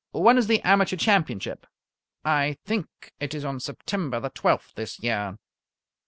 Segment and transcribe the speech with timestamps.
[0.13, 1.67] When is the Amateur Championship?"
[2.25, 2.87] "I think
[3.19, 5.37] it is on September the twelfth this year."